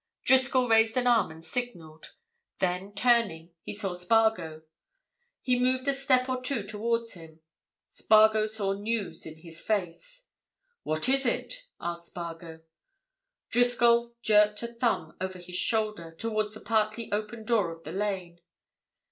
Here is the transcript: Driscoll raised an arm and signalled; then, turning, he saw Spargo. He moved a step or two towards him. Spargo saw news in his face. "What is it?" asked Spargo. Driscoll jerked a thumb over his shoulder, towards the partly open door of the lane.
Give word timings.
Driscoll 0.23 0.67
raised 0.67 0.97
an 0.97 1.05
arm 1.05 1.29
and 1.29 1.45
signalled; 1.45 2.15
then, 2.57 2.91
turning, 2.95 3.51
he 3.61 3.75
saw 3.75 3.93
Spargo. 3.93 4.63
He 5.43 5.59
moved 5.59 5.87
a 5.87 5.93
step 5.93 6.27
or 6.27 6.41
two 6.41 6.63
towards 6.63 7.13
him. 7.13 7.41
Spargo 7.87 8.47
saw 8.47 8.73
news 8.73 9.27
in 9.27 9.35
his 9.37 9.61
face. 9.61 10.25
"What 10.81 11.07
is 11.07 11.27
it?" 11.27 11.67
asked 11.79 12.07
Spargo. 12.07 12.61
Driscoll 13.51 14.15
jerked 14.23 14.63
a 14.63 14.73
thumb 14.73 15.15
over 15.21 15.37
his 15.37 15.57
shoulder, 15.57 16.15
towards 16.17 16.55
the 16.55 16.61
partly 16.61 17.11
open 17.11 17.43
door 17.45 17.71
of 17.71 17.83
the 17.83 17.91
lane. 17.91 18.39